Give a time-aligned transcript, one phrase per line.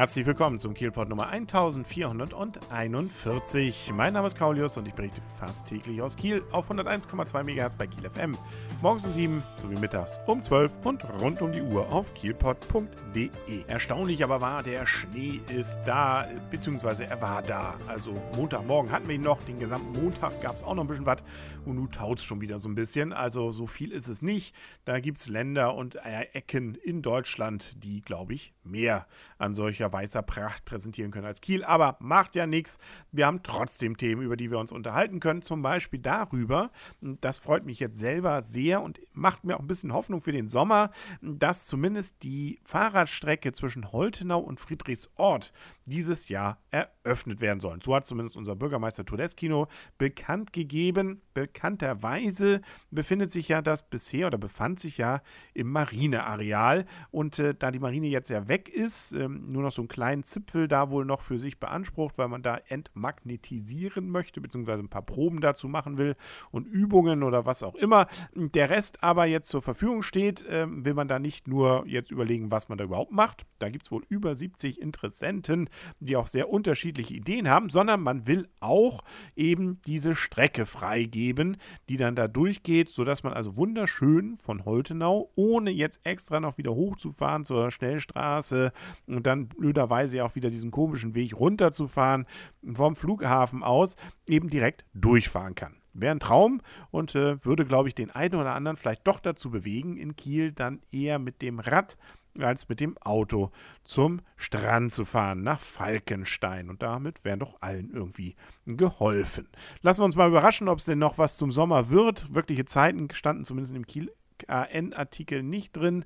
[0.00, 3.92] Herzlich willkommen zum Kielpot Nummer 1441.
[3.94, 7.86] Mein Name ist Kaulius und ich berichte fast täglich aus Kiel auf 101,2 MHz bei
[7.86, 8.34] Kiel FM.
[8.80, 13.28] Morgens um 7 sowie mittags um 12 und rund um die Uhr auf kielpot.de.
[13.66, 17.76] Erstaunlich aber war, der Schnee ist da, beziehungsweise er war da.
[17.86, 21.04] Also Montagmorgen hatten wir ihn noch, den gesamten Montag gab es auch noch ein bisschen
[21.04, 21.22] was
[21.66, 23.12] und nun taut es schon wieder so ein bisschen.
[23.12, 24.54] Also so viel ist es nicht.
[24.86, 29.06] Da gibt es Länder und Ecken in Deutschland, die, glaube ich, mehr
[29.36, 31.64] an solcher weißer Pracht präsentieren können als Kiel.
[31.64, 32.78] Aber macht ja nichts.
[33.12, 35.42] Wir haben trotzdem Themen, über die wir uns unterhalten können.
[35.42, 39.92] Zum Beispiel darüber, das freut mich jetzt selber sehr und macht mir auch ein bisschen
[39.92, 40.90] Hoffnung für den Sommer,
[41.20, 45.52] dass zumindest die Fahrradstrecke zwischen Holtenau und Friedrichsort
[45.86, 47.80] dieses Jahr eröffnet werden sollen.
[47.80, 51.20] So hat zumindest unser Bürgermeister Todeskino bekannt gegeben.
[51.34, 55.22] Bekannterweise befindet sich ja das bisher oder befand sich ja
[55.52, 56.86] im Marineareal.
[57.10, 60.22] Und äh, da die Marine jetzt ja weg ist, ähm, nur noch so einen kleinen
[60.22, 65.02] Zipfel da wohl noch für sich beansprucht, weil man da entmagnetisieren möchte, beziehungsweise ein paar
[65.02, 66.16] Proben dazu machen will
[66.50, 68.06] und Übungen oder was auch immer.
[68.34, 72.50] Der Rest aber jetzt zur Verfügung steht, äh, will man da nicht nur jetzt überlegen,
[72.50, 73.46] was man da überhaupt macht.
[73.58, 78.26] Da gibt es wohl über 70 Interessenten, die auch sehr unterschiedliche Ideen haben, sondern man
[78.26, 79.02] will auch
[79.36, 81.56] eben diese Strecke freigeben,
[81.88, 86.74] die dann da durchgeht, sodass man also wunderschön von Holtenau, ohne jetzt extra noch wieder
[86.74, 88.72] hochzufahren zur Schnellstraße
[89.06, 92.26] und dann blöderweise auch wieder diesen komischen Weg runterzufahren
[92.72, 93.96] vom Flughafen aus,
[94.28, 95.76] eben direkt durchfahren kann.
[95.92, 99.50] Wäre ein Traum und äh, würde, glaube ich, den einen oder anderen vielleicht doch dazu
[99.50, 101.96] bewegen, in Kiel dann eher mit dem Rad
[102.38, 103.50] als mit dem Auto
[103.82, 106.70] zum Strand zu fahren, nach Falkenstein.
[106.70, 109.48] Und damit wäre doch allen irgendwie geholfen.
[109.82, 112.32] Lassen wir uns mal überraschen, ob es denn noch was zum Sommer wird.
[112.32, 114.12] Wirkliche Zeiten standen zumindest im Kiel
[114.48, 116.04] AN-Artikel nicht drin,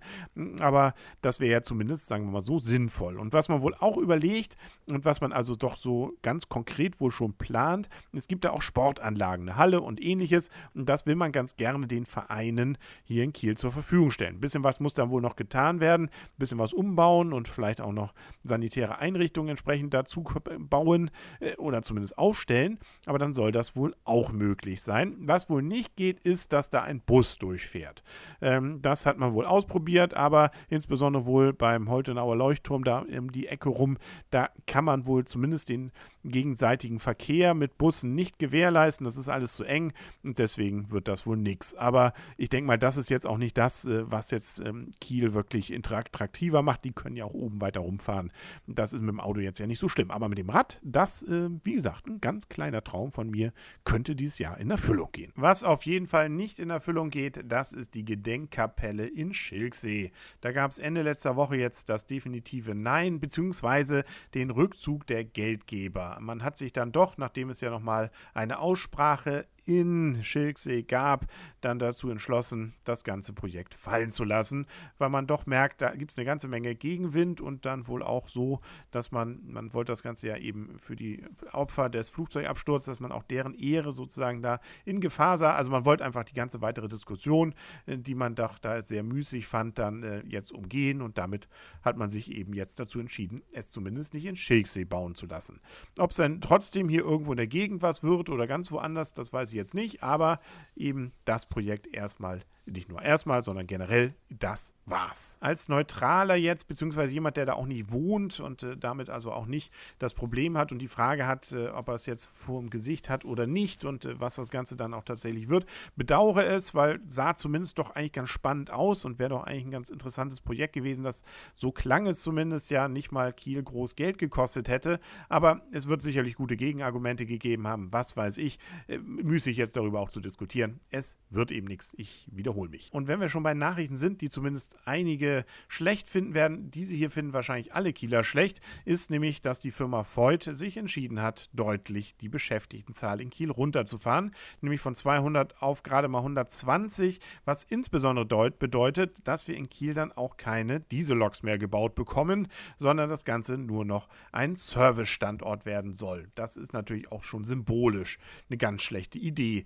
[0.60, 3.18] aber das wäre ja zumindest, sagen wir mal so, sinnvoll.
[3.18, 4.56] Und was man wohl auch überlegt
[4.90, 8.62] und was man also doch so ganz konkret wohl schon plant, es gibt da auch
[8.62, 13.32] Sportanlagen, eine Halle und ähnliches und das will man ganz gerne den Vereinen hier in
[13.32, 14.36] Kiel zur Verfügung stellen.
[14.36, 17.80] Ein bisschen was muss dann wohl noch getan werden, ein bisschen was umbauen und vielleicht
[17.80, 20.24] auch noch sanitäre Einrichtungen entsprechend dazu
[20.58, 25.16] bauen äh, oder zumindest aufstellen, aber dann soll das wohl auch möglich sein.
[25.20, 28.02] Was wohl nicht geht, ist, dass da ein Bus durchfährt.
[28.40, 33.48] Ähm, das hat man wohl ausprobiert, aber insbesondere wohl beim Holtenauer Leuchtturm da um die
[33.48, 33.98] Ecke rum,
[34.30, 35.92] da kann man wohl zumindest den
[36.24, 39.04] gegenseitigen Verkehr mit Bussen nicht gewährleisten.
[39.04, 39.92] Das ist alles zu eng
[40.22, 41.74] und deswegen wird das wohl nichts.
[41.74, 45.34] Aber ich denke mal, das ist jetzt auch nicht das, äh, was jetzt ähm, Kiel
[45.34, 46.84] wirklich attraktiver macht.
[46.84, 48.32] Die können ja auch oben weiter rumfahren.
[48.66, 50.10] Das ist mit dem Auto jetzt ja nicht so schlimm.
[50.10, 53.52] Aber mit dem Rad, das, äh, wie gesagt, ein ganz kleiner Traum von mir,
[53.84, 55.32] könnte dieses Jahr in Erfüllung gehen.
[55.36, 60.12] Was auf jeden Fall nicht in Erfüllung geht, das ist die Gedenkkapelle in Schilksee.
[60.40, 64.04] Da gab es Ende letzter Woche jetzt das definitive Nein, beziehungsweise
[64.34, 69.46] den Rückzug der Geldgeber man hat sich dann doch, nachdem es ja nochmal eine Aussprache
[69.64, 71.26] in Schilksee gab,
[71.60, 74.66] dann dazu entschlossen, das ganze Projekt fallen zu lassen,
[74.98, 78.28] weil man doch merkt, da gibt es eine ganze Menge Gegenwind und dann wohl auch
[78.28, 78.60] so,
[78.90, 83.12] dass man, man wollte das Ganze ja eben für die Opfer des Flugzeugabsturzes, dass man
[83.12, 85.54] auch deren Ehre sozusagen da in Gefahr sah.
[85.54, 87.54] Also man wollte einfach die ganze weitere Diskussion,
[87.86, 91.48] äh, die man doch da sehr müßig fand, dann äh, jetzt umgehen und damit
[91.82, 95.60] hat man sich eben jetzt dazu entschieden, es zumindest nicht in Schilksee bauen zu lassen.
[95.98, 99.32] Ob es dann trotzdem hier irgendwo in der Gegend was wird oder ganz woanders, das
[99.32, 100.40] weiß ich jetzt nicht, aber
[100.76, 105.38] eben das Projekt erstmal nicht nur erstmal, sondern generell, das war's.
[105.40, 109.46] Als Neutraler jetzt, beziehungsweise jemand, der da auch nicht wohnt und äh, damit also auch
[109.46, 112.70] nicht das Problem hat und die Frage hat, äh, ob er es jetzt vor dem
[112.70, 115.66] Gesicht hat oder nicht und äh, was das Ganze dann auch tatsächlich wird,
[115.96, 119.70] bedauere es, weil sah zumindest doch eigentlich ganz spannend aus und wäre doch eigentlich ein
[119.70, 121.22] ganz interessantes Projekt gewesen, das
[121.54, 126.02] so klang es zumindest ja nicht mal Kiel groß Geld gekostet hätte, aber es wird
[126.02, 128.98] sicherlich gute Gegenargumente gegeben haben, was weiß ich, äh,
[129.44, 130.80] müßig jetzt darüber auch zu diskutieren.
[130.90, 131.92] Es wird eben nichts.
[131.98, 132.88] Ich wiederhole mich.
[132.92, 137.10] Und wenn wir schon bei Nachrichten sind, die zumindest einige schlecht finden werden, diese hier
[137.10, 142.16] finden wahrscheinlich alle Kieler schlecht, ist nämlich, dass die Firma Voigt sich entschieden hat, deutlich
[142.16, 149.18] die Beschäftigtenzahl in Kiel runterzufahren, nämlich von 200 auf gerade mal 120, was insbesondere bedeutet,
[149.24, 152.48] dass wir in Kiel dann auch keine Dieselloks mehr gebaut bekommen,
[152.78, 156.30] sondern das Ganze nur noch ein Service-Standort werden soll.
[156.34, 158.18] Das ist natürlich auch schon symbolisch
[158.48, 159.64] eine ganz schlechte Idee, äh,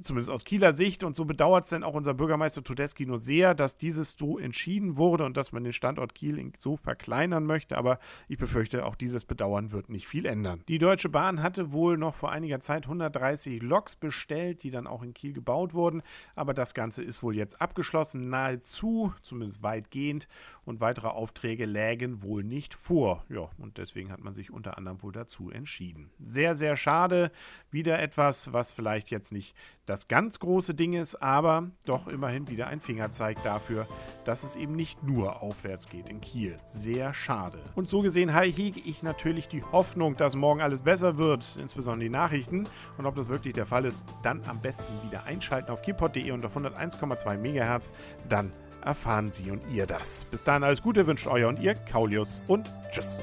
[0.00, 3.54] zumindest aus Kieler Sicht und so bedauert es dann auch unser Bürgermeister Todeschi nur sehr,
[3.54, 7.98] dass dieses so entschieden wurde und dass man den Standort Kiel so verkleinern möchte, aber
[8.28, 10.62] ich befürchte, auch dieses Bedauern wird nicht viel ändern.
[10.68, 15.02] Die Deutsche Bahn hatte wohl noch vor einiger Zeit 130 Loks bestellt, die dann auch
[15.02, 16.02] in Kiel gebaut wurden,
[16.34, 20.28] aber das Ganze ist wohl jetzt abgeschlossen, nahezu, zumindest weitgehend,
[20.64, 23.24] und weitere Aufträge lägen wohl nicht vor.
[23.28, 26.10] Ja, und deswegen hat man sich unter anderem wohl dazu entschieden.
[26.18, 27.32] Sehr, sehr schade.
[27.72, 32.66] Wieder etwas, was vielleicht jetzt nicht das ganz große Ding ist, aber doch immerhin wieder
[32.66, 33.88] ein Fingerzeig dafür,
[34.24, 36.58] dass es eben nicht nur aufwärts geht in Kiel.
[36.64, 37.58] Sehr schade.
[37.74, 42.10] Und so gesehen hege ich natürlich die Hoffnung, dass morgen alles besser wird, insbesondere die
[42.10, 42.68] Nachrichten.
[42.98, 46.44] Und ob das wirklich der Fall ist, dann am besten wieder einschalten auf kielpot.de und
[46.44, 47.90] auf 101,2 MHz.
[48.28, 48.52] Dann
[48.84, 50.24] erfahren Sie und ihr das.
[50.24, 53.22] Bis dahin alles Gute wünscht euer und ihr Kaulius und tschüss.